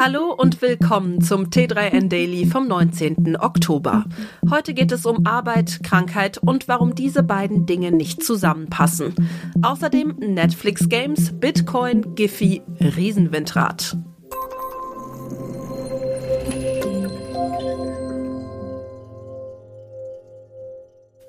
[0.00, 3.36] Hallo und willkommen zum T3N Daily vom 19.
[3.38, 4.04] Oktober.
[4.50, 9.14] Heute geht es um Arbeit, Krankheit und warum diese beiden Dinge nicht zusammenpassen.
[9.62, 13.96] Außerdem Netflix Games, Bitcoin, Giphy, Riesenwindrad.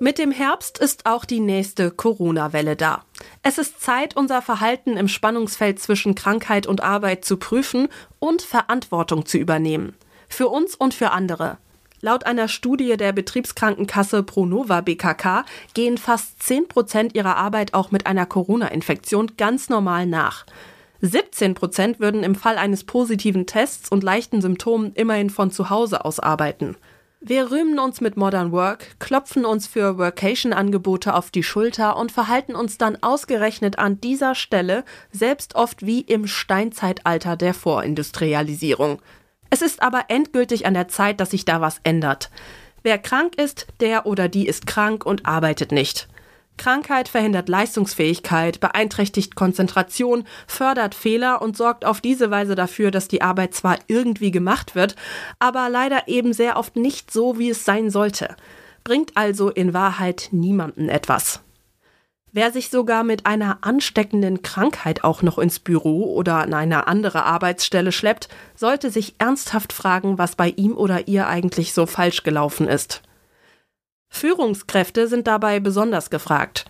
[0.06, 3.02] Mit dem Herbst ist auch die nächste Corona-Welle da.
[3.42, 7.88] Es ist Zeit, unser Verhalten im Spannungsfeld zwischen Krankheit und Arbeit zu prüfen
[8.20, 9.96] und Verantwortung zu übernehmen.
[10.28, 11.58] Für uns und für andere.
[12.02, 18.06] Laut einer Studie der Betriebskrankenkasse Pronova BKK gehen fast 10 Prozent ihrer Arbeit auch mit
[18.06, 20.46] einer Corona-Infektion ganz normal nach.
[21.00, 26.04] 17 Prozent würden im Fall eines positiven Tests und leichten Symptomen immerhin von zu Hause
[26.04, 26.76] aus arbeiten.
[27.28, 32.54] Wir rühmen uns mit Modern Work, klopfen uns für Workation-Angebote auf die Schulter und verhalten
[32.54, 39.02] uns dann ausgerechnet an dieser Stelle selbst oft wie im Steinzeitalter der Vorindustrialisierung.
[39.50, 42.30] Es ist aber endgültig an der Zeit, dass sich da was ändert.
[42.84, 46.06] Wer krank ist, der oder die ist krank und arbeitet nicht.
[46.56, 53.22] Krankheit verhindert Leistungsfähigkeit, beeinträchtigt Konzentration, fördert Fehler und sorgt auf diese Weise dafür, dass die
[53.22, 54.96] Arbeit zwar irgendwie gemacht wird,
[55.38, 58.36] aber leider eben sehr oft nicht so, wie es sein sollte.
[58.84, 61.40] Bringt also in Wahrheit niemanden etwas.
[62.36, 67.24] Wer sich sogar mit einer ansteckenden Krankheit auch noch ins Büro oder an eine andere
[67.24, 72.68] Arbeitsstelle schleppt, sollte sich ernsthaft fragen, was bei ihm oder ihr eigentlich so falsch gelaufen
[72.68, 73.00] ist.
[74.08, 76.64] Führungskräfte sind dabei besonders gefragt.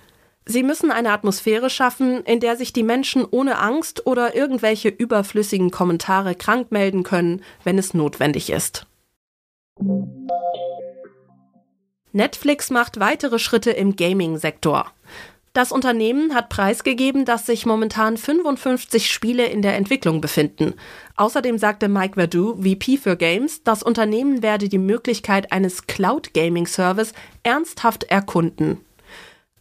[0.44, 5.70] Sie müssen eine Atmosphäre schaffen, in der sich die Menschen ohne Angst oder irgendwelche überflüssigen
[5.72, 8.86] Kommentare krank melden können, wenn es notwendig ist.
[12.12, 14.90] Netflix macht weitere Schritte im Gaming-Sektor.
[15.56, 20.74] Das Unternehmen hat preisgegeben, dass sich momentan 55 Spiele in der Entwicklung befinden.
[21.16, 26.66] Außerdem sagte Mike Verdu, VP für Games, das Unternehmen werde die Möglichkeit eines Cloud Gaming
[26.66, 28.82] Service ernsthaft erkunden.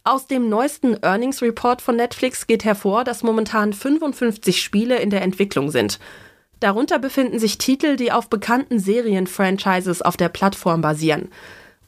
[0.04, 5.22] Aus dem neuesten Earnings Report von Netflix geht hervor, dass momentan 55 Spiele in der
[5.22, 5.98] Entwicklung sind.
[6.60, 11.30] Darunter befinden sich Titel, die auf bekannten Serienfranchises auf der Plattform basieren.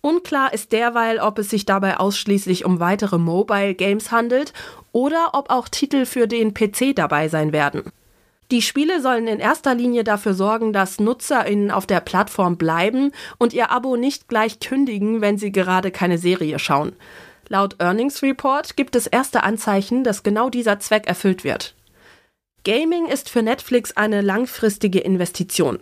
[0.00, 4.52] Unklar ist derweil, ob es sich dabei ausschließlich um weitere Mobile Games handelt
[4.92, 7.82] oder ob auch Titel für den PC dabei sein werden.
[8.50, 13.52] Die Spiele sollen in erster Linie dafür sorgen, dass NutzerInnen auf der Plattform bleiben und
[13.52, 16.92] ihr Abo nicht gleich kündigen, wenn sie gerade keine Serie schauen.
[17.48, 21.74] Laut Earnings Report gibt es erste Anzeichen, dass genau dieser Zweck erfüllt wird.
[22.64, 25.78] Gaming ist für Netflix eine langfristige Investition.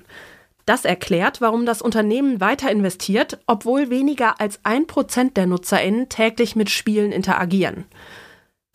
[0.67, 6.57] Das erklärt, warum das Unternehmen weiter investiert, obwohl weniger als ein Prozent der NutzerInnen täglich
[6.57, 7.85] mit Spielen interagieren.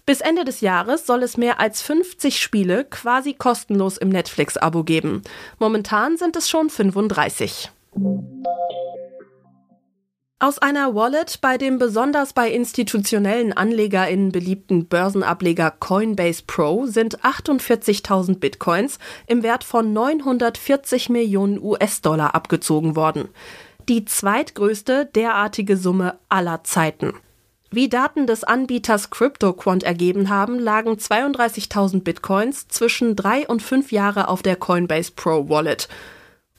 [0.05, 5.21] Bis Ende des Jahres soll es mehr als 50 Spiele quasi kostenlos im Netflix-Abo geben.
[5.59, 7.69] Momentan sind es schon 35.
[10.41, 18.39] Aus einer Wallet bei dem besonders bei institutionellen AnlegerInnen beliebten Börsenableger Coinbase Pro sind 48.000
[18.39, 18.97] Bitcoins
[19.27, 23.29] im Wert von 940 Millionen US-Dollar abgezogen worden.
[23.87, 27.13] Die zweitgrößte derartige Summe aller Zeiten.
[27.69, 34.27] Wie Daten des Anbieters CryptoQuant ergeben haben, lagen 32.000 Bitcoins zwischen drei und fünf Jahre
[34.27, 35.87] auf der Coinbase Pro Wallet.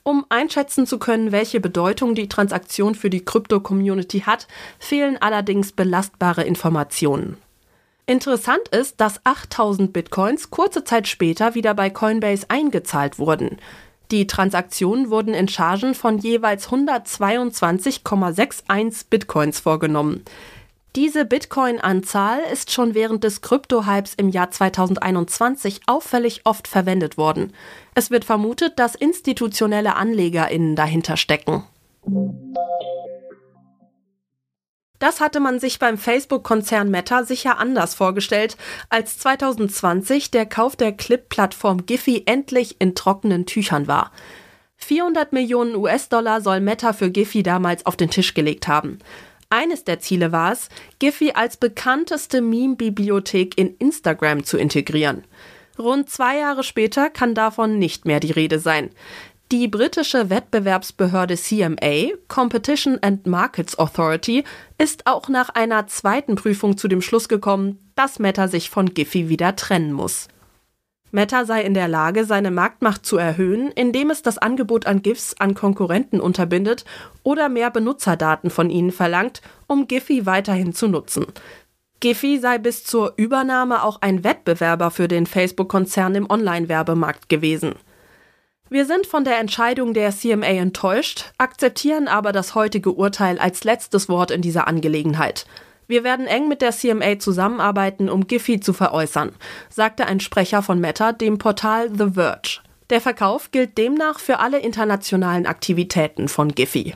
[0.03, 4.47] Um einschätzen zu können, welche Bedeutung die Transaktion für die Krypto-Community hat,
[4.77, 7.37] fehlen allerdings belastbare Informationen.
[8.05, 13.59] Interessant ist, dass 8000 Bitcoins kurze Zeit später wieder bei Coinbase eingezahlt wurden.
[14.11, 20.25] Die Transaktionen wurden in Chargen von jeweils 122,61 Bitcoins vorgenommen.
[20.95, 27.51] Diese Bitcoin-Anzahl ist schon während des Krypto-Hypes im Jahr 2021 auffällig oft verwendet worden.
[27.95, 31.63] Es wird vermutet, dass institutionelle AnlegerInnen dahinter stecken.
[34.99, 38.55] Das hatte man sich beim Facebook-Konzern Meta sicher anders vorgestellt,
[38.89, 44.11] als 2020 der Kauf der Clip-Plattform Giphy endlich in trockenen Tüchern war.
[44.77, 48.99] 400 Millionen US-Dollar soll Meta für Giphy damals auf den Tisch gelegt haben.
[49.53, 50.67] Eines der Ziele war es,
[50.97, 55.25] Giphy als bekannteste Meme-Bibliothek in Instagram zu integrieren.
[55.77, 58.89] Rund zwei Jahre später kann davon nicht mehr die Rede sein.
[59.51, 64.43] Die britische Wettbewerbsbehörde CMA, Competition and Markets Authority,
[64.79, 69.29] ist auch nach einer zweiten Prüfung zu dem Schluss gekommen, dass Meta sich von Giphy
[69.29, 70.29] wieder trennen muss.
[71.13, 75.35] Meta sei in der Lage, seine Marktmacht zu erhöhen, indem es das Angebot an GIFs
[75.37, 76.85] an Konkurrenten unterbindet
[77.21, 81.27] oder mehr Benutzerdaten von ihnen verlangt, um Giphy weiterhin zu nutzen.
[81.99, 87.75] Giphy sei bis zur Übernahme auch ein Wettbewerber für den Facebook-Konzern im Online-Werbemarkt gewesen.
[88.69, 94.09] Wir sind von der Entscheidung der CMA enttäuscht, akzeptieren aber das heutige Urteil als letztes
[94.09, 95.45] Wort in dieser Angelegenheit.
[95.87, 99.33] Wir werden eng mit der CMA zusammenarbeiten, um Giphy zu veräußern,
[99.69, 102.61] sagte ein Sprecher von Meta dem Portal The Verge.
[102.89, 106.93] Der Verkauf gilt demnach für alle internationalen Aktivitäten von Giphy.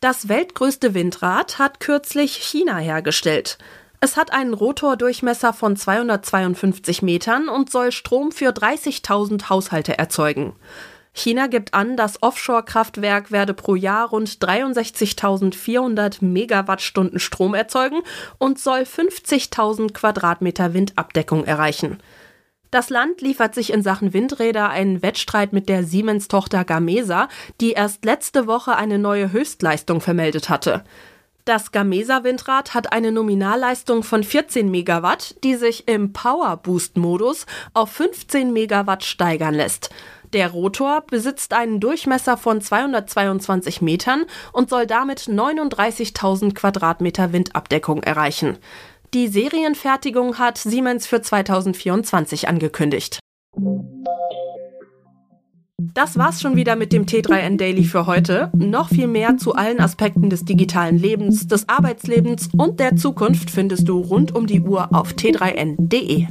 [0.00, 3.58] Das weltgrößte Windrad hat kürzlich China hergestellt.
[4.00, 10.54] Es hat einen Rotordurchmesser von 252 Metern und soll Strom für 30.000 Haushalte erzeugen.
[11.16, 18.00] China gibt an, das Offshore-Kraftwerk werde pro Jahr rund 63.400 Megawattstunden Strom erzeugen
[18.38, 21.98] und soll 50.000 Quadratmeter Windabdeckung erreichen.
[22.72, 27.28] Das Land liefert sich in Sachen Windräder einen Wettstreit mit der Siemens-Tochter Gamesa,
[27.60, 30.82] die erst letzte Woche eine neue Höchstleistung vermeldet hatte.
[31.44, 37.44] Das Gamesa-Windrad hat eine Nominalleistung von 14 Megawatt, die sich im Power Boost-Modus
[37.74, 39.90] auf 15 Megawatt steigern lässt.
[40.34, 48.58] Der Rotor besitzt einen Durchmesser von 222 Metern und soll damit 39.000 Quadratmeter Windabdeckung erreichen.
[49.14, 53.20] Die Serienfertigung hat Siemens für 2024 angekündigt.
[55.78, 58.50] Das war's schon wieder mit dem T3N Daily für heute.
[58.56, 63.88] Noch viel mehr zu allen Aspekten des digitalen Lebens, des Arbeitslebens und der Zukunft findest
[63.88, 66.26] du rund um die Uhr auf t3n.de.